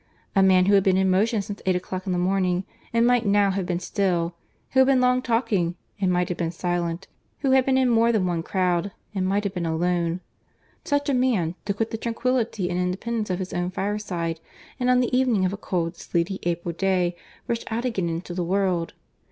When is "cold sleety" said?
15.55-16.39